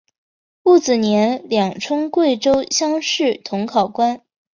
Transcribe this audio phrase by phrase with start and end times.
[0.63, 4.19] 庚子年两充贵州乡试同考官。